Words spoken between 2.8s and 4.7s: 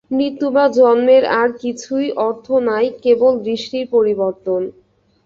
কেবল দৃষ্টির পরিবর্তন।